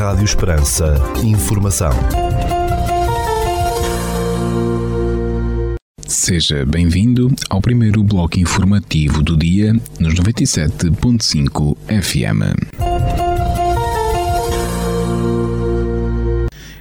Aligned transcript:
Rádio 0.00 0.24
Esperança. 0.24 0.94
Informação. 1.22 1.90
Seja 6.06 6.64
bem-vindo 6.64 7.30
ao 7.50 7.60
primeiro 7.60 8.02
bloco 8.02 8.40
informativo 8.40 9.22
do 9.22 9.36
dia 9.36 9.74
nos 9.98 10.14
97.5 10.14 11.76
FM. 12.02 12.80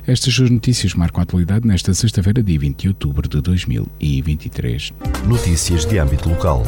Estas 0.07 0.33
suas 0.33 0.49
notícias 0.49 0.93
marcam 0.93 1.19
a 1.19 1.23
atualidade 1.23 1.67
nesta 1.67 1.93
sexta-feira, 1.93 2.41
dia 2.41 2.57
20 2.57 2.83
de 2.83 2.87
outubro 2.87 3.27
de 3.27 3.41
2023. 3.41 4.93
Notícias 5.27 5.85
de 5.85 5.99
âmbito 5.99 6.29
local. 6.29 6.63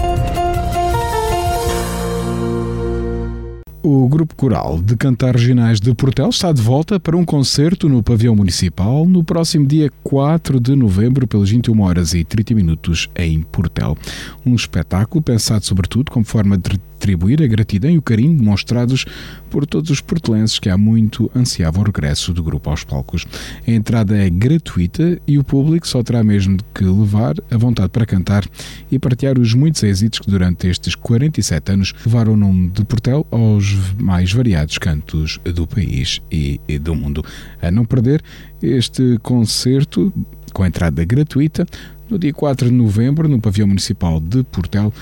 O 3.84 4.08
Grupo 4.08 4.36
Coral 4.36 4.80
de 4.80 4.96
Cantar 4.96 5.36
Regionais 5.36 5.82
de 5.82 5.92
Portel 5.96 6.30
está 6.30 6.52
de 6.52 6.62
volta 6.62 7.00
para 7.00 7.18
um 7.18 7.26
concerto 7.26 7.90
no 7.90 8.04
Pavião 8.04 8.36
Municipal 8.36 9.08
no 9.08 9.24
próximo 9.24 9.66
dia 9.66 9.92
4 10.04 10.60
de 10.60 10.76
novembro, 10.76 11.26
pelas 11.26 11.50
21 11.50 11.82
horas 11.82 12.14
e 12.14 12.24
30 12.24 12.54
minutos, 12.54 13.10
em 13.16 13.42
Portel. 13.42 13.98
Um 14.46 14.54
espetáculo 14.54 15.24
pensado 15.24 15.66
sobretudo 15.66 16.12
como 16.12 16.24
forma 16.24 16.60
de 16.60 16.80
retribuir 17.02 17.42
a 17.42 17.48
gratidão 17.48 17.90
e 17.90 17.98
o 17.98 18.02
carinho 18.02 18.38
demonstrados 18.38 19.06
por 19.50 19.66
todos 19.66 19.90
os 19.90 20.00
portelenses 20.00 20.60
que 20.60 20.70
há 20.70 20.78
muito 20.78 21.32
ansiavam 21.36 21.82
o 21.82 21.86
regresso 21.86 22.32
do 22.32 22.44
grupo 22.44 22.70
aos 22.70 22.84
palcos. 22.84 23.26
A 23.68 23.72
entrada 23.72 24.16
é 24.16 24.30
gratuita 24.30 25.20
e 25.28 25.40
o 25.40 25.44
público 25.44 25.88
só 25.88 26.04
terá 26.04 26.24
mesmo 26.24 26.58
que 26.76 26.84
levar 26.84 27.36
a 27.50 27.58
vontade 27.58 27.90
para 27.90 28.06
cantar 28.06 28.48
e 28.92 29.00
partilhar 29.00 29.40
os 29.40 29.56
muitos 29.56 29.82
êxitos 29.82 30.20
que 30.20 30.30
durante 30.30 30.68
estes 30.68 30.94
47 30.94 31.72
anos 31.72 31.94
levaram 32.06 32.34
o 32.34 32.38
nome 32.38 32.70
de 32.70 32.86
Portel 32.86 33.26
aos 33.32 33.74
mais 34.00 34.32
variados 34.32 34.78
cantos 34.78 35.40
do 35.44 35.66
país 35.66 36.22
e 36.32 36.60
do 36.80 36.94
mundo. 36.94 37.26
A 37.62 37.72
não 37.72 37.84
perder 37.84 38.22
este 38.62 39.18
concerto 39.24 40.14
com 40.54 40.66
entrada 40.66 41.04
gratuita 41.04 41.66
no 42.10 42.20
dia 42.20 42.34
4 42.34 42.68
de 42.68 42.74
novembro 42.74 43.28
no 43.28 43.40
Pavião 43.40 43.68
Municipal 43.68 44.20
de 44.20 44.44
Portel 44.44 44.94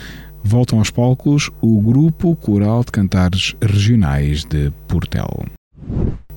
voltam 0.43 0.79
aos 0.79 0.89
palcos 0.89 1.49
o 1.61 1.79
Grupo 1.81 2.35
Coral 2.35 2.83
de 2.83 2.91
Cantares 2.91 3.55
Regionais 3.61 4.43
de 4.43 4.71
Portel. 4.87 5.58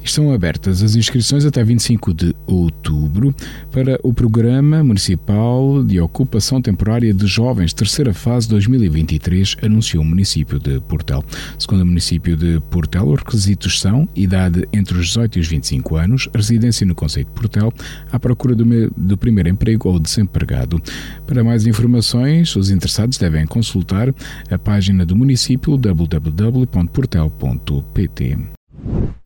Estão 0.05 0.33
abertas 0.33 0.83
as 0.83 0.97
inscrições 0.97 1.45
até 1.45 1.63
25 1.63 2.13
de 2.13 2.35
outubro 2.47 3.35
para 3.71 3.99
o 4.03 4.13
Programa 4.13 4.83
Municipal 4.83 5.85
de 5.85 6.01
Ocupação 6.01 6.61
Temporária 6.61 7.15
de 7.15 7.27
Jovens, 7.27 7.73
terceira 7.73 8.13
fase 8.13 8.49
2023, 8.49 9.57
anunciou 9.63 10.03
o 10.03 10.07
município 10.07 10.59
de 10.59 10.81
Portel. 10.81 11.25
Segundo 11.59 11.83
o 11.83 11.87
município 11.87 12.37
de 12.37 12.61
Portel, 12.69 13.09
os 13.09 13.21
requisitos 13.21 13.81
são 13.81 14.09
idade 14.15 14.69
entre 14.73 14.99
os 14.99 15.07
18 15.07 15.39
e 15.39 15.41
os 15.41 15.49
25 15.49 15.97
anos, 15.97 16.29
residência 16.35 16.87
no 16.87 16.95
Conceito 16.95 17.29
de 17.29 17.35
Portel, 17.35 17.73
à 18.11 18.19
procura 18.19 18.55
do, 18.55 18.65
do 18.97 19.17
primeiro 19.17 19.49
emprego 19.49 19.89
ou 19.89 19.99
desempregado. 19.99 20.83
Para 21.27 21.43
mais 21.45 21.67
informações, 21.67 22.55
os 22.57 22.71
interessados 22.71 23.19
devem 23.19 23.47
consultar 23.47 24.13
a 24.51 24.59
página 24.59 25.07
do 25.07 25.15
município 25.15 25.77
www.portel.pt. 25.77 28.62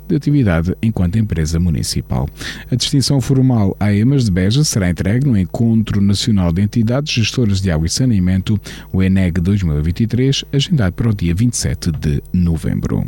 de 0.06 0.18
atividade 0.18 0.76
enquanto 0.82 1.18
empresa 1.18 1.58
municipal. 1.62 2.28
A 2.70 2.76
distinção 2.76 3.22
formal 3.22 3.76
à 3.80 3.94
EMAS 3.94 4.26
de 4.26 4.32
Beja 4.32 4.64
será 4.66 4.90
entregue 4.90 5.26
no 5.26 5.38
Encontro 5.38 6.02
Nacional 6.02 6.52
de 6.52 6.62
Entidades 6.62 7.14
Gestoras 7.14 7.62
de 7.62 7.72
Água 7.72 7.88
e 7.88 7.90
Saneamento, 7.90 8.60
o 8.92 9.02
ENEG 9.02 9.40
2023, 9.40 10.44
agendado 10.52 10.94
para 10.94 11.10
o 11.10 11.16
dia 11.16 11.34
27 11.34 11.92
de 11.92 12.22
novembro. 12.34 13.08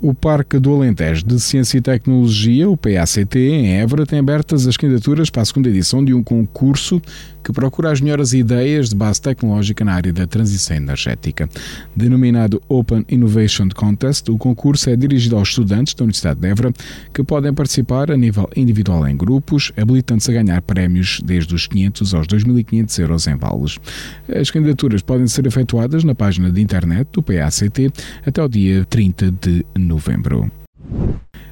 O 0.00 0.14
Parque 0.14 0.60
do 0.60 0.72
Alentejo 0.72 1.26
de 1.26 1.40
Ciência 1.40 1.76
e 1.76 1.80
Tecnologia, 1.80 2.70
o 2.70 2.76
PACT, 2.76 3.36
em 3.36 3.78
Évora, 3.80 4.06
tem 4.06 4.20
abertas 4.20 4.64
as 4.64 4.76
candidaturas 4.76 5.28
para 5.28 5.42
a 5.42 5.44
segunda 5.44 5.68
edição 5.68 6.04
de 6.04 6.14
um 6.14 6.22
concurso 6.22 7.02
que 7.42 7.52
procura 7.52 7.90
as 7.90 8.00
melhores 8.00 8.32
ideias 8.32 8.90
de 8.90 8.94
base 8.94 9.20
tecnológica 9.20 9.84
na 9.84 9.94
área 9.94 10.12
da 10.12 10.26
transição 10.26 10.76
energética. 10.76 11.48
Denominado 11.96 12.62
Open 12.68 13.04
Innovation 13.08 13.68
Contest, 13.74 14.30
o 14.30 14.38
concurso 14.38 14.88
é 14.88 14.94
dirigido 14.94 15.36
aos 15.36 15.48
estudantes 15.48 15.94
da 15.94 16.04
Universidade 16.04 16.38
de 16.38 16.46
Évora 16.46 16.72
que 17.12 17.24
podem 17.24 17.52
participar 17.52 18.10
a 18.12 18.16
nível 18.16 18.48
individual 18.54 19.08
em 19.08 19.16
grupos, 19.16 19.72
habilitando-se 19.76 20.30
a 20.30 20.42
ganhar 20.42 20.62
prémios 20.62 21.20
desde 21.24 21.54
os 21.54 21.66
500 21.66 22.14
aos 22.14 22.26
2.500 22.28 22.98
euros 23.00 23.26
em 23.26 23.36
vales. 23.36 23.78
As 24.28 24.50
candidaturas 24.50 25.02
podem 25.02 25.26
ser 25.26 25.46
efetuadas 25.46 26.04
na 26.04 26.14
página 26.14 26.52
de 26.52 26.60
internet 26.60 27.08
do 27.12 27.22
PACT 27.22 27.90
até 28.24 28.42
o 28.44 28.48
dia 28.48 28.84
30 28.84 29.30
de 29.32 29.66
novembro 29.74 29.87
novembro. 29.88 30.50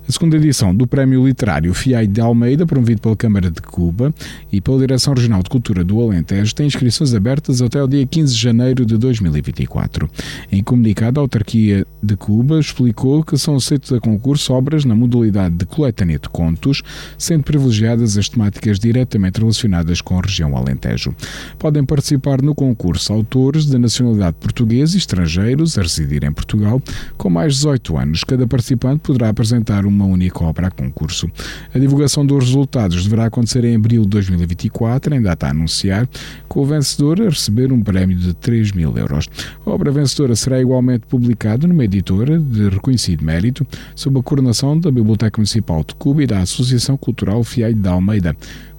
A 0.09 0.13
segunda 0.13 0.37
edição 0.37 0.73
do 0.73 0.87
Prémio 0.87 1.27
Literário 1.27 1.75
FIAI 1.75 2.07
de 2.07 2.21
Almeida, 2.21 2.65
promovido 2.65 3.01
pela 3.01 3.17
Câmara 3.17 3.51
de 3.51 3.61
Cuba 3.61 4.15
e 4.53 4.61
pela 4.61 4.79
Direção 4.79 5.13
Regional 5.15 5.43
de 5.43 5.51
Cultura 5.51 5.83
do 5.83 6.01
Alentejo, 6.01 6.55
tem 6.55 6.69
inscrições 6.69 7.13
abertas 7.13 7.61
até 7.61 7.83
o 7.83 7.89
dia 7.89 8.07
15 8.07 8.33
de 8.33 8.41
janeiro 8.41 8.87
de 8.87 8.97
2024. 8.97 10.09
Em 10.53 10.63
comunicado, 10.63 11.19
a 11.19 11.25
autarquia 11.25 11.85
de 12.01 12.17
Cuba 12.17 12.61
explicou 12.61 13.25
que 13.25 13.37
são 13.37 13.57
aceitos 13.57 13.93
a 13.93 13.99
concurso 13.99 14.53
obras 14.53 14.85
na 14.85 14.95
modalidade 14.95 15.57
de 15.57 15.67
coletânea 15.67 16.21
de 16.21 16.29
contos, 16.29 16.85
sendo 17.19 17.43
privilegiadas 17.43 18.17
as 18.17 18.29
temáticas 18.29 18.79
diretamente 18.79 19.41
relacionadas 19.41 20.01
com 20.01 20.21
a 20.21 20.23
região 20.23 20.57
Alentejo. 20.57 21.17
Podem 21.59 21.85
participar 21.85 22.41
no 22.43 22.55
concurso 22.55 23.13
autores 23.13 23.67
de 23.67 23.77
nacionalidade 23.77 24.37
portuguesa 24.39 24.95
e 24.95 24.99
estrangeiros 24.99 25.77
a 25.77 25.83
residir 25.83 26.23
em 26.23 26.33
Portugal 26.33 26.81
com 27.17 27.29
mais 27.29 27.55
de 27.55 27.59
18 27.59 27.99
anos. 27.99 28.23
Cada 28.23 28.47
participante 28.47 29.01
poderá 29.01 29.31
apresentar 29.31 29.85
uma 29.85 29.96
uma 29.97 30.05
única 30.05 30.45
obra 30.45 30.69
a 30.69 30.71
concurso. 30.71 31.29
A 31.75 31.79
divulgação 31.79 32.25
dos 32.25 32.45
resultados 32.45 33.03
deverá 33.03 33.27
acontecer 33.27 33.65
em 33.65 33.75
abril 33.75 34.03
de 34.03 34.09
2024, 34.09 35.15
ainda 35.15 35.33
está 35.33 35.49
a 35.49 35.51
anunciar, 35.51 36.09
com 36.47 36.61
o 36.61 36.67
vencedor 36.67 37.21
a 37.23 37.25
receber 37.25 37.73
um 37.73 37.83
prémio 37.83 38.17
de 38.17 38.35
3 38.35 38.73
mil 38.73 38.97
euros. 38.97 39.29
A 39.65 39.71
obra 39.71 39.91
vencedora 39.91 40.37
será 40.37 40.61
igualmente 40.61 41.07
publicada 41.07 41.67
numa 41.67 41.85
editora 41.85 42.39
de 42.39 42.69
reconhecido 42.69 43.25
mérito, 43.25 43.67
sob 43.95 44.19
a 44.19 44.23
coordenação 44.23 44.79
da 44.79 44.91
Biblioteca 44.91 45.39
Municipal 45.39 45.83
de 45.83 45.95
Cuba 45.95 46.23
e 46.23 46.27
da 46.27 46.41
Associação 46.41 46.97
Cultural 46.97 47.43
Fiai 47.43 47.75
da 47.75 47.93
Almeida, 47.93 48.37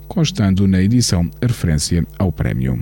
constando 0.08 0.68
na 0.68 0.82
edição 0.82 1.30
a 1.42 1.48
referência 1.48 2.06
ao 2.18 2.32
prémio. 2.32 2.80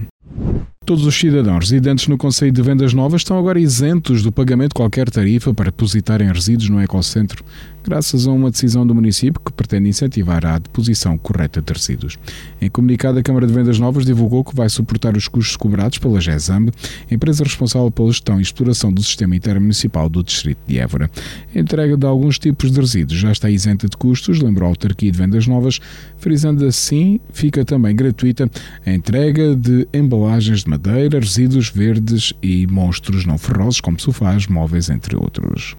Todos 0.85 1.03
os 1.03 1.15
cidadãos 1.15 1.71
residentes 1.71 2.07
no 2.07 2.15
Conselho 2.15 2.51
de 2.51 2.61
Vendas 2.61 2.93
Novas 2.93 3.21
estão 3.21 3.39
agora 3.39 3.59
isentos 3.59 4.21
do 4.21 4.31
pagamento 4.31 4.69
de 4.69 4.75
qualquer 4.75 5.09
tarifa 5.09 5.51
para 5.51 5.71
depositarem 5.71 6.31
resíduos 6.31 6.69
no 6.69 6.79
ecocentro, 6.79 7.43
graças 7.85 8.25
a 8.25 8.31
uma 8.31 8.49
decisão 8.49 8.85
do 8.85 8.95
município 8.95 9.39
que 9.39 9.53
pretende 9.53 9.87
incentivar 9.87 10.43
a 10.43 10.57
deposição 10.57 11.15
correta 11.19 11.61
de 11.61 11.71
resíduos. 11.71 12.17
Em 12.59 12.67
comunicado, 12.67 13.19
a 13.19 13.23
Câmara 13.23 13.45
de 13.45 13.53
Vendas 13.53 13.77
Novas 13.77 14.05
divulgou 14.05 14.43
que 14.43 14.55
vai 14.55 14.67
suportar 14.69 15.15
os 15.15 15.27
custos 15.27 15.55
cobrados 15.55 15.99
pela 15.99 16.19
GESAMB, 16.19 16.71
empresa 17.11 17.43
responsável 17.43 17.91
pela 17.91 18.11
gestão 18.11 18.39
e 18.39 18.41
exploração 18.41 18.91
do 18.91 19.03
sistema 19.03 19.35
intermunicipal 19.35 20.09
do 20.09 20.23
Distrito 20.23 20.57
de 20.65 20.79
Évora. 20.79 21.11
A 21.53 21.59
entrega 21.59 21.95
de 21.95 22.07
alguns 22.07 22.39
tipos 22.39 22.71
de 22.71 22.79
resíduos 22.79 23.19
já 23.19 23.31
está 23.31 23.51
isenta 23.51 23.87
de 23.87 23.95
custos, 23.95 24.41
lembrou 24.41 24.65
a 24.65 24.71
autarquia 24.71 25.11
de 25.11 25.17
Vendas 25.17 25.45
Novas, 25.45 25.79
frisando 26.17 26.65
assim, 26.65 27.19
fica 27.33 27.63
também 27.63 27.95
gratuita 27.95 28.49
a 28.83 28.91
entrega 28.91 29.55
de 29.55 29.87
embalagens 29.93 30.63
de 30.63 30.69
madeira, 30.71 31.19
resíduos 31.19 31.69
verdes 31.69 32.33
e 32.41 32.65
monstros 32.65 33.25
não 33.25 33.37
ferrosos, 33.37 33.79
como 33.79 33.99
sofás, 33.99 34.47
móveis, 34.47 34.89
entre 34.89 35.15
outros. 35.15 35.75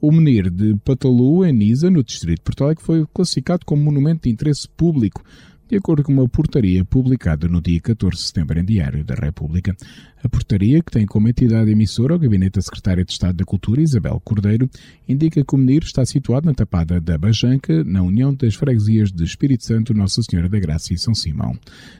O 0.00 0.12
menir 0.12 0.50
de 0.50 0.76
Patalu, 0.84 1.44
em 1.44 1.52
Nisa, 1.52 1.90
no 1.90 2.04
distrito 2.04 2.38
de 2.38 2.42
Porto 2.42 2.64
Alegre, 2.64 2.84
foi 2.84 3.06
classificado 3.12 3.64
como 3.64 3.82
monumento 3.82 4.22
de 4.24 4.30
interesse 4.30 4.68
público 4.68 5.22
de 5.68 5.76
acordo 5.76 6.04
com 6.04 6.12
uma 6.12 6.28
portaria 6.28 6.84
publicada 6.84 7.48
no 7.48 7.60
dia 7.60 7.80
14 7.80 8.16
de 8.16 8.22
setembro 8.22 8.58
em 8.58 8.64
Diário 8.64 9.04
da 9.04 9.14
República. 9.14 9.76
A 10.22 10.28
portaria, 10.28 10.80
que 10.80 10.92
tem 10.92 11.04
como 11.04 11.28
entidade 11.28 11.70
emissora 11.70 12.14
o 12.14 12.18
Gabinete 12.18 12.54
da 12.54 12.62
Secretária 12.62 13.04
de 13.04 13.12
Estado 13.12 13.36
da 13.36 13.44
Cultura, 13.44 13.82
Isabel 13.82 14.20
Cordeiro, 14.24 14.70
indica 15.08 15.44
que 15.44 15.54
o 15.54 15.58
Menir 15.58 15.82
está 15.82 16.04
situado 16.06 16.46
na 16.46 16.54
Tapada 16.54 17.00
da 17.00 17.18
Bajanca, 17.18 17.82
na 17.84 18.02
união 18.02 18.32
das 18.32 18.54
freguesias 18.54 19.10
de 19.10 19.24
Espírito 19.24 19.64
Santo, 19.64 19.92
Nossa 19.92 20.22
Senhora 20.22 20.48
da 20.48 20.58
Graça 20.58 20.94
e 20.94 20.98
São 20.98 21.14
Simão. 21.14 21.58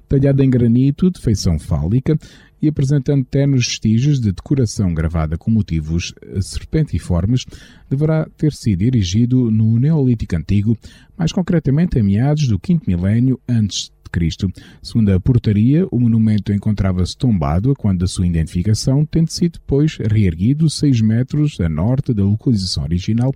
Talhado 0.08 0.42
em 0.42 0.50
granito, 0.50 1.10
de 1.10 1.20
feição 1.20 1.58
fálica, 1.58 2.16
e 2.60 2.68
apresentando 2.68 3.24
ternos 3.24 3.66
vestígios 3.66 4.20
de 4.20 4.32
decoração 4.32 4.92
gravada 4.94 5.36
com 5.36 5.50
motivos 5.50 6.14
serpentiformes, 6.40 7.44
deverá 7.88 8.26
ter 8.36 8.52
sido 8.52 8.82
erigido 8.82 9.50
no 9.50 9.78
Neolítico 9.78 10.36
Antigo, 10.36 10.76
mais 11.16 11.32
concretamente 11.32 11.98
em 11.98 12.02
meados 12.02 12.48
do 12.48 12.58
quinto 12.58 12.88
milénio 12.88 13.40
antes 13.48 13.90
de 14.04 14.10
Cristo. 14.10 14.50
Segundo 14.82 15.10
a 15.10 15.20
portaria, 15.20 15.86
o 15.90 15.98
monumento 15.98 16.52
encontrava-se 16.52 17.16
tombado 17.16 17.74
quando 17.76 18.04
a 18.04 18.08
sua 18.08 18.26
identificação, 18.26 19.04
tendo 19.04 19.30
sido 19.30 19.54
depois 19.54 19.96
reerguido 19.96 20.70
6 20.70 21.00
metros 21.00 21.60
a 21.60 21.68
norte 21.68 22.14
da 22.14 22.24
localização 22.24 22.84
original, 22.84 23.34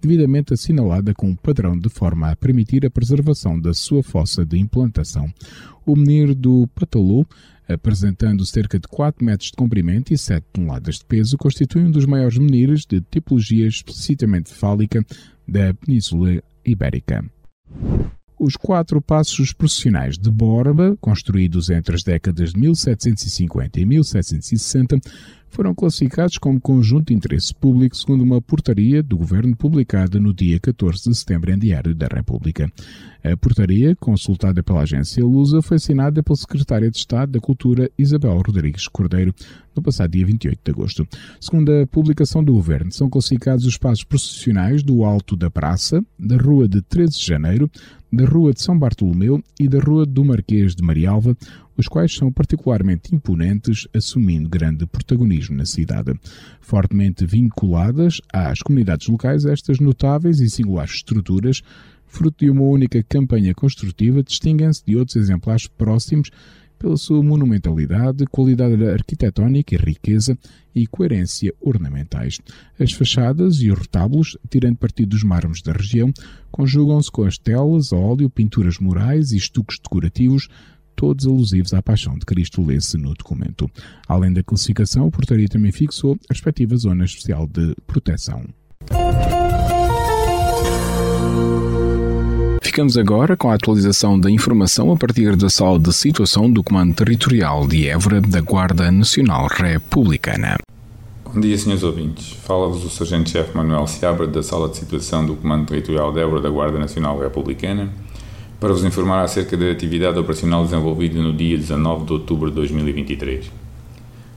devidamente 0.00 0.54
assinalada 0.54 1.12
com 1.12 1.28
um 1.28 1.36
padrão 1.36 1.78
de 1.78 1.88
forma 1.90 2.30
a 2.30 2.36
permitir 2.36 2.86
a 2.86 2.90
preservação 2.90 3.60
da 3.60 3.74
sua 3.74 4.02
fossa 4.02 4.46
de 4.46 4.58
implantação. 4.58 5.28
O 5.84 5.94
menir 5.96 6.34
do 6.34 6.66
Patalou 6.74 7.26
apresentando 7.72 8.44
cerca 8.44 8.78
de 8.78 8.88
4 8.88 9.24
metros 9.24 9.50
de 9.50 9.56
comprimento 9.56 10.12
e 10.12 10.18
7 10.18 10.44
toneladas 10.52 10.98
de 10.98 11.04
peso, 11.04 11.38
constitui 11.38 11.82
um 11.82 11.90
dos 11.90 12.06
maiores 12.06 12.38
menires 12.38 12.84
de 12.84 13.00
tipologia 13.00 13.66
explicitamente 13.66 14.52
fálica 14.52 15.04
da 15.46 15.72
Península 15.74 16.42
Ibérica. 16.64 17.24
Os 18.42 18.56
quatro 18.56 19.02
passos 19.02 19.52
processionais 19.52 20.16
de 20.16 20.30
Borba, 20.30 20.96
construídos 20.98 21.68
entre 21.68 21.94
as 21.94 22.02
décadas 22.02 22.54
de 22.54 22.58
1750 22.58 23.78
e 23.78 23.84
1760, 23.84 24.98
foram 25.50 25.74
classificados 25.74 26.38
como 26.38 26.58
conjunto 26.58 27.08
de 27.08 27.14
interesse 27.14 27.54
público 27.54 27.94
segundo 27.94 28.22
uma 28.22 28.40
portaria 28.40 29.02
do 29.02 29.18
Governo 29.18 29.54
publicada 29.54 30.18
no 30.18 30.32
dia 30.32 30.58
14 30.58 31.10
de 31.10 31.14
setembro 31.14 31.52
em 31.52 31.58
Diário 31.58 31.94
da 31.94 32.06
República. 32.06 32.72
A 33.22 33.36
portaria, 33.36 33.94
consultada 33.96 34.62
pela 34.62 34.82
agência 34.82 35.22
Lusa, 35.22 35.60
foi 35.60 35.76
assinada 35.76 36.22
pela 36.22 36.36
Secretária 36.36 36.90
de 36.90 36.96
Estado 36.96 37.32
da 37.32 37.40
Cultura 37.40 37.90
Isabel 37.98 38.40
Rodrigues 38.40 38.88
Cordeiro 38.88 39.34
no 39.76 39.82
passado 39.82 40.12
dia 40.12 40.24
28 40.24 40.60
de 40.64 40.70
agosto. 40.70 41.06
Segundo 41.38 41.70
a 41.70 41.86
publicação 41.86 42.42
do 42.42 42.54
Governo, 42.54 42.90
são 42.90 43.10
classificados 43.10 43.66
os 43.66 43.76
passos 43.76 44.04
processionais 44.04 44.82
do 44.82 45.04
Alto 45.04 45.36
da 45.36 45.50
Praça, 45.50 46.02
da 46.18 46.36
Rua 46.36 46.66
de 46.66 46.80
13 46.80 47.18
de 47.18 47.26
Janeiro, 47.26 47.70
da 48.12 48.24
Rua 48.24 48.52
de 48.52 48.60
São 48.60 48.78
Bartolomeu 48.78 49.42
e 49.58 49.68
da 49.68 49.78
Rua 49.78 50.04
do 50.04 50.24
Marquês 50.24 50.74
de 50.74 50.82
Marialva, 50.82 51.36
os 51.76 51.88
quais 51.88 52.14
são 52.14 52.32
particularmente 52.32 53.14
imponentes, 53.14 53.86
assumindo 53.94 54.48
grande 54.48 54.86
protagonismo 54.86 55.56
na 55.56 55.64
cidade. 55.64 56.12
Fortemente 56.60 57.24
vinculadas 57.24 58.20
às 58.32 58.60
comunidades 58.60 59.08
locais, 59.08 59.44
estas 59.44 59.78
notáveis 59.78 60.40
e 60.40 60.50
singulares 60.50 60.94
estruturas, 60.96 61.62
fruto 62.06 62.44
de 62.44 62.50
uma 62.50 62.62
única 62.62 63.02
campanha 63.02 63.54
construtiva, 63.54 64.22
distinguem-se 64.22 64.84
de 64.84 64.96
outros 64.96 65.16
exemplares 65.16 65.66
próximos 65.68 66.30
pela 66.80 66.96
sua 66.96 67.22
monumentalidade, 67.22 68.24
qualidade 68.26 68.82
arquitetónica 68.88 69.74
e 69.74 69.78
riqueza 69.78 70.36
e 70.74 70.86
coerência 70.86 71.54
ornamentais. 71.60 72.38
As 72.78 72.92
fachadas 72.92 73.60
e 73.60 73.70
os 73.70 73.78
retábulos, 73.78 74.38
tirando 74.48 74.78
partido 74.78 75.10
dos 75.10 75.22
mármores 75.22 75.60
da 75.62 75.72
região, 75.72 76.10
conjugam-se 76.50 77.12
com 77.12 77.24
as 77.24 77.36
telas, 77.36 77.92
óleo, 77.92 78.30
pinturas 78.30 78.78
murais 78.78 79.30
e 79.30 79.36
estuques 79.36 79.78
decorativos, 79.78 80.48
todos 80.96 81.26
alusivos 81.26 81.74
à 81.74 81.82
paixão 81.82 82.18
de 82.18 82.24
Cristo, 82.24 82.64
lê-se 82.64 82.96
no 82.96 83.14
documento. 83.14 83.70
Além 84.08 84.32
da 84.32 84.42
classificação, 84.42 85.06
a 85.06 85.10
portaria 85.10 85.48
também 85.48 85.72
fixou 85.72 86.14
a 86.14 86.32
respectiva 86.32 86.76
zona 86.76 87.04
especial 87.04 87.46
de 87.46 87.74
proteção. 87.86 88.46
Ficamos 92.80 92.96
agora 92.96 93.36
com 93.36 93.50
a 93.50 93.54
atualização 93.56 94.18
da 94.18 94.30
informação 94.30 94.90
a 94.90 94.96
partir 94.96 95.36
da 95.36 95.50
sala 95.50 95.78
de 95.78 95.92
situação 95.92 96.50
do 96.50 96.64
Comando 96.64 96.94
Territorial 96.94 97.66
de 97.66 97.86
Évora 97.86 98.22
da 98.22 98.40
Guarda 98.40 98.90
Nacional 98.90 99.48
Republicana. 99.48 100.56
Bom 101.22 101.38
dia, 101.38 101.58
senhores 101.58 101.82
ouvintes. 101.82 102.32
Fala-vos 102.42 102.82
o 102.82 102.88
Sargento-Chefe 102.88 103.54
Manuel 103.54 103.86
Seabra 103.86 104.26
da 104.26 104.42
Sala 104.42 104.66
de 104.70 104.78
Situação 104.78 105.26
do 105.26 105.36
Comando 105.36 105.66
Territorial 105.66 106.10
de 106.10 106.20
Évora 106.20 106.40
da 106.40 106.48
Guarda 106.48 106.78
Nacional 106.78 107.18
Republicana 107.18 107.90
para 108.58 108.70
vos 108.70 108.82
informar 108.82 109.24
acerca 109.24 109.58
da 109.58 109.70
atividade 109.70 110.18
operacional 110.18 110.64
desenvolvida 110.64 111.20
no 111.20 111.34
dia 111.34 111.58
19 111.58 112.06
de 112.06 112.12
outubro 112.14 112.48
de 112.48 112.56
2023. 112.56 113.52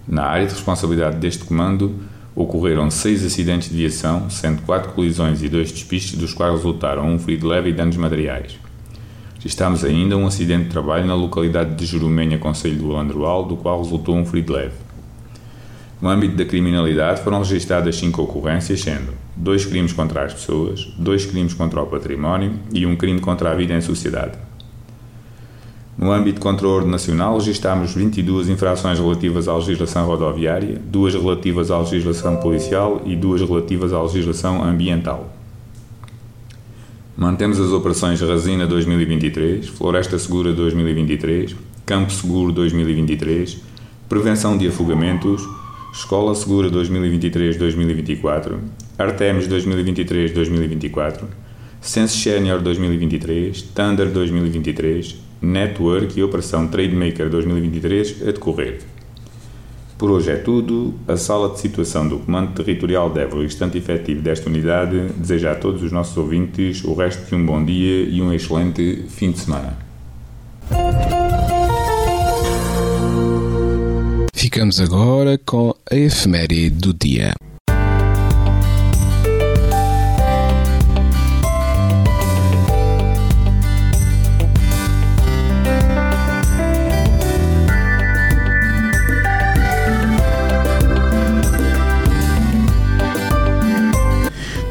Na 0.06 0.26
área 0.26 0.48
de 0.48 0.54
responsabilidade 0.54 1.16
deste 1.16 1.46
comando, 1.46 1.96
ocorreram 2.36 2.90
seis 2.90 3.24
acidentes 3.24 3.70
de 3.70 3.78
viação, 3.78 4.30
sendo 4.30 4.62
quatro 4.64 4.92
colisões 4.94 5.42
e 5.42 5.50
dois 5.50 5.72
despistes, 5.72 6.18
dos 6.18 6.34
quais 6.34 6.56
resultaram 6.56 7.08
um 7.08 7.20
ferido 7.20 7.48
leve 7.48 7.70
e 7.70 7.74
danos 7.74 7.96
materiais. 7.98 8.58
Registámos 9.36 9.84
ainda 9.84 10.18
um 10.18 10.26
acidente 10.26 10.66
de 10.66 10.70
trabalho 10.70 11.06
na 11.06 11.16
localidade 11.16 11.76
de 11.76 11.86
Jurumenha, 11.86 12.38
Conselho 12.38 12.78
do 12.78 12.88
Landroal, 12.88 13.46
do 13.46 13.58
qual 13.58 13.82
resultou 13.82 14.16
um 14.16 14.26
ferido 14.26 14.54
leve. 14.54 14.76
No 16.02 16.10
âmbito 16.10 16.36
da 16.36 16.46
criminalidade 16.46 17.22
foram 17.22 17.40
registradas 17.40 17.96
cinco 17.96 18.24
ocorrências, 18.24 18.82
sendo 18.82 19.14
dois 19.36 19.66
crimes 19.66 19.94
contra 19.94 20.24
as 20.24 20.34
pessoas, 20.34 20.86
dois 20.98 21.26
crimes 21.26 21.54
contra 21.54 21.82
o 21.82 21.86
património 21.86 22.60
e 22.74 22.86
um 22.86 22.96
crime 22.96 23.20
contra 23.20 23.52
a 23.52 23.56
vida 23.56 23.74
em 23.74 23.82
sociedade. 23.82 24.38
No 25.98 26.12
âmbito 26.12 26.40
de 26.40 26.42
controle 26.42 26.88
nacional, 26.88 27.38
registámos 27.38 27.94
22 27.94 28.50
infrações 28.50 29.00
relativas 29.00 29.48
à 29.48 29.56
legislação 29.56 30.08
rodoviária, 30.08 30.82
duas 30.86 31.14
relativas 31.14 31.70
à 31.70 31.80
legislação 31.80 32.38
policial 32.38 33.02
e 33.06 33.16
duas 33.16 33.42
relativas 33.42 33.94
à 33.94 34.02
legislação 34.02 34.64
ambiental. 34.64 35.32
Mantemos 37.16 37.60
as 37.60 37.72
operações 37.72 38.20
Resina 38.22 38.66
2023, 38.66 39.68
Floresta 39.68 40.18
Segura 40.18 40.52
2023, 40.52 41.56
Campo 41.86 42.12
Seguro 42.12 42.52
2023, 42.52 43.62
Prevenção 44.10 44.58
de 44.58 44.68
Afogamentos, 44.68 45.48
Escola 45.94 46.34
Segura 46.34 46.72
2023-2024, 46.72 48.58
Artemis 48.98 49.48
2023-2024, 49.48 51.26
Sense 51.80 52.18
Senior 52.18 52.62
2023, 52.62 53.62
Thunder 53.62 54.10
2023, 54.10 55.33
Network 55.44 56.18
e 56.18 56.24
Operação 56.24 56.68
Trademaker 56.68 57.30
2023 57.30 58.22
a 58.28 58.32
decorrer. 58.32 58.80
Por 59.98 60.10
hoje 60.10 60.32
é 60.32 60.36
tudo. 60.36 60.94
A 61.08 61.16
sala 61.16 61.50
de 61.50 61.60
situação 61.60 62.08
do 62.08 62.20
Comando 62.20 62.54
Territorial 62.54 63.10
de 63.10 63.20
Évora, 63.20 63.46
instante 63.46 63.78
efetivo 63.78 64.22
desta 64.22 64.50
unidade, 64.50 65.00
deseja 65.18 65.52
a 65.52 65.56
todos 65.56 65.84
os 65.84 65.92
nossos 65.92 66.18
ouvintes 66.18 66.84
o 66.84 66.94
resto 66.94 67.28
de 67.30 67.36
um 67.36 67.46
bom 67.46 67.64
dia 67.64 68.04
e 68.04 68.22
um 68.22 68.34
excelente 68.34 69.06
fim 69.10 69.32
de 69.32 69.40
semana. 69.40 69.78
Ficamos 74.34 74.80
agora 74.80 75.38
com 75.38 75.74
a 75.90 75.96
efeméride 75.96 76.70
do 76.72 76.94
dia. 76.94 77.34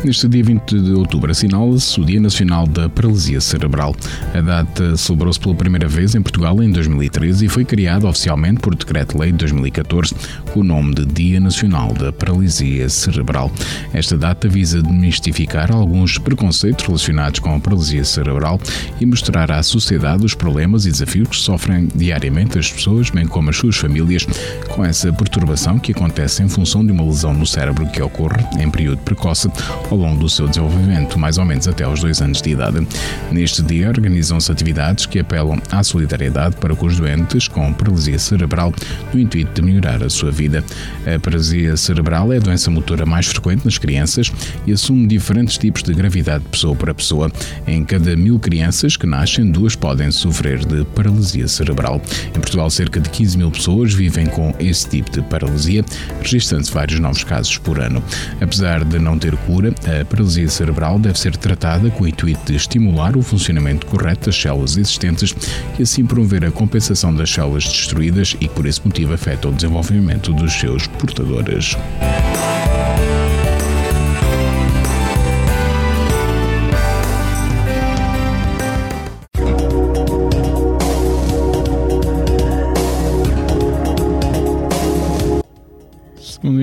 Neste 0.04 0.26
dia 0.26 0.42
20 0.42 0.80
de 0.80 0.92
outubro 0.94 1.30
assinala-se 1.30 2.00
o 2.00 2.04
Dia 2.04 2.20
Nacional 2.20 2.66
da 2.66 2.88
Paralisia 2.88 3.40
Cerebral. 3.40 3.94
A 4.34 4.40
data 4.40 4.96
celebrou-se 4.96 5.38
pela 5.38 5.54
primeira 5.54 5.86
vez 5.86 6.16
em 6.16 6.20
Portugal 6.20 6.60
em 6.60 6.72
2013 6.72 7.46
e 7.46 7.48
foi 7.48 7.64
criada 7.64 8.08
oficialmente 8.08 8.58
por 8.58 8.74
Decreto-Lei 8.74 9.30
de 9.30 9.38
2014 9.38 10.12
com 10.52 10.58
o 10.58 10.64
nome 10.64 10.94
de 10.94 11.06
Dia 11.06 11.38
Nacional 11.38 11.92
da 11.92 12.12
Paralisia 12.12 12.88
Cerebral. 12.88 13.48
Esta 13.92 14.18
data 14.18 14.48
visa 14.48 14.82
demistificar 14.82 15.70
alguns 15.70 16.18
preconceitos 16.18 16.84
relacionados 16.84 17.38
com 17.38 17.54
a 17.54 17.60
paralisia 17.60 18.04
cerebral 18.04 18.60
e 19.00 19.06
mostrar 19.06 19.52
à 19.52 19.62
sociedade 19.62 20.26
os 20.26 20.34
problemas 20.34 20.84
e 20.84 20.90
desafios 20.90 21.28
que 21.28 21.36
sofrem 21.36 21.86
diariamente 21.94 22.58
as 22.58 22.72
pessoas, 22.72 23.08
bem 23.08 23.26
como 23.26 23.50
as 23.50 23.56
suas 23.56 23.76
famílias, 23.76 24.26
com 24.68 24.84
essa 24.84 25.12
perturbação 25.12 25.78
que 25.78 25.92
acontece 25.92 26.42
em 26.42 26.48
função 26.48 26.84
de 26.84 26.90
uma 26.90 27.04
lesão 27.04 27.32
no 27.32 27.46
cérebro 27.46 27.86
que 27.86 28.02
ocorre 28.02 28.44
em 28.58 28.68
período 28.68 28.98
precoce 28.98 29.48
ao 29.92 29.98
longo 29.98 30.20
do 30.20 30.28
seu 30.28 30.48
desenvolvimento, 30.48 31.18
mais 31.18 31.36
ou 31.36 31.44
menos 31.44 31.68
até 31.68 31.84
aos 31.84 32.00
dois 32.00 32.22
anos 32.22 32.40
de 32.40 32.50
idade. 32.50 32.86
Neste 33.30 33.62
dia, 33.62 33.88
organizam-se 33.88 34.50
atividades 34.50 35.04
que 35.04 35.18
apelam 35.18 35.60
à 35.70 35.82
solidariedade 35.82 36.56
para 36.56 36.74
com 36.74 36.86
os 36.86 36.96
doentes 36.96 37.46
com 37.46 37.72
paralisia 37.74 38.18
cerebral, 38.18 38.72
no 39.12 39.20
intuito 39.20 39.52
de 39.52 39.60
melhorar 39.60 40.02
a 40.02 40.08
sua 40.08 40.30
vida. 40.30 40.64
A 41.04 41.18
paralisia 41.18 41.76
cerebral 41.76 42.32
é 42.32 42.38
a 42.38 42.40
doença 42.40 42.70
motora 42.70 43.04
mais 43.04 43.26
frequente 43.26 43.66
nas 43.66 43.76
crianças 43.76 44.32
e 44.66 44.72
assume 44.72 45.06
diferentes 45.06 45.58
tipos 45.58 45.82
de 45.82 45.92
gravidade 45.92 46.42
de 46.44 46.48
pessoa 46.50 46.74
para 46.74 46.94
pessoa. 46.94 47.30
Em 47.66 47.84
cada 47.84 48.16
mil 48.16 48.38
crianças 48.38 48.96
que 48.96 49.06
nascem, 49.06 49.50
duas 49.50 49.76
podem 49.76 50.10
sofrer 50.10 50.64
de 50.64 50.86
paralisia 50.94 51.46
cerebral. 51.46 52.00
Em 52.28 52.40
Portugal, 52.40 52.70
cerca 52.70 52.98
de 52.98 53.10
15 53.10 53.36
mil 53.36 53.50
pessoas 53.50 53.92
vivem 53.92 54.24
com 54.26 54.54
esse 54.58 54.88
tipo 54.88 55.10
de 55.10 55.20
paralisia, 55.20 55.84
registrando-se 56.22 56.72
vários 56.72 56.98
novos 56.98 57.24
casos 57.24 57.58
por 57.58 57.78
ano. 57.78 58.02
Apesar 58.40 58.84
de 58.84 58.98
não 58.98 59.18
ter 59.18 59.36
cura, 59.38 59.74
a 59.86 60.04
paralisia 60.04 60.48
cerebral 60.48 60.98
deve 60.98 61.18
ser 61.18 61.36
tratada 61.36 61.90
com 61.90 62.04
o 62.04 62.08
intuito 62.08 62.52
de 62.52 62.56
estimular 62.56 63.16
o 63.16 63.22
funcionamento 63.22 63.86
correto 63.86 64.26
das 64.26 64.40
células 64.40 64.76
existentes 64.76 65.34
e 65.78 65.82
assim 65.82 66.04
promover 66.04 66.44
a 66.44 66.50
compensação 66.50 67.14
das 67.14 67.30
células 67.30 67.64
destruídas 67.64 68.36
e 68.40 68.48
por 68.48 68.66
esse 68.66 68.80
motivo 68.84 69.14
afeta 69.14 69.48
o 69.48 69.52
desenvolvimento 69.52 70.32
dos 70.32 70.52
seus 70.52 70.86
portadores. 70.86 71.76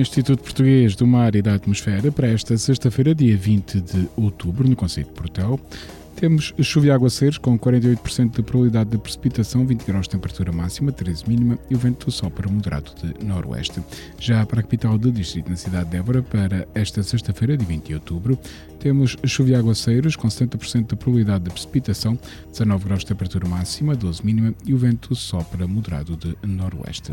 Instituto 0.00 0.42
Português 0.42 0.96
do 0.96 1.06
Mar 1.06 1.34
e 1.34 1.42
da 1.42 1.54
Atmosfera, 1.54 2.10
para 2.10 2.26
esta 2.26 2.56
sexta-feira, 2.56 3.14
dia 3.14 3.36
20 3.36 3.80
de 3.80 4.08
outubro, 4.16 4.66
no 4.68 4.74
Conceito 4.74 5.08
de 5.08 5.14
Portel, 5.14 5.60
temos 6.16 6.54
chuva 6.62 6.86
e 6.86 6.90
aguaceiros 6.90 7.38
com 7.38 7.58
48% 7.58 8.36
de 8.36 8.42
probabilidade 8.42 8.90
de 8.90 8.98
precipitação, 8.98 9.66
20 9.66 9.84
graus 9.84 10.06
de 10.06 10.10
temperatura 10.10 10.52
máxima, 10.52 10.90
13 10.90 11.28
mínima 11.28 11.58
e 11.70 11.74
o 11.74 11.78
vento 11.78 12.06
para 12.30 12.48
moderado 12.48 12.92
de 13.02 13.24
noroeste. 13.24 13.82
Já 14.18 14.44
para 14.44 14.60
a 14.60 14.62
capital 14.62 14.96
do 14.98 15.12
distrito, 15.12 15.50
na 15.50 15.56
cidade 15.56 15.90
de 15.90 15.96
Évora, 15.96 16.22
para 16.22 16.66
esta 16.74 17.02
sexta-feira, 17.02 17.56
de 17.56 17.64
20 17.64 17.86
de 17.86 17.94
outubro, 17.94 18.38
temos 18.78 19.16
chuva 19.24 19.50
e 19.50 19.54
aguaceiros 19.54 20.16
com 20.16 20.28
70% 20.28 20.88
de 20.88 20.96
probabilidade 20.96 21.44
de 21.44 21.50
precipitação, 21.50 22.18
19 22.50 22.84
graus 22.84 23.00
de 23.00 23.06
temperatura 23.06 23.48
máxima, 23.48 23.94
12 23.94 24.24
mínima 24.24 24.54
e 24.64 24.72
o 24.72 24.78
vento 24.78 25.10
para 25.50 25.66
moderado 25.66 26.16
de 26.16 26.36
noroeste. 26.46 27.12